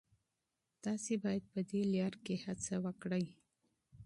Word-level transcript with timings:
تاسي 0.83 1.15
باید 1.23 1.43
په 1.53 1.59
دې 1.69 1.81
لاره 1.93 2.19
کي 2.25 2.35
هڅه 2.45 2.73
وکړئ. 2.85 3.25